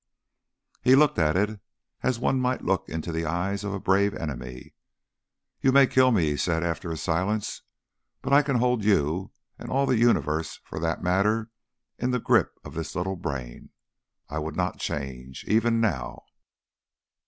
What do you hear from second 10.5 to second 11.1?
for that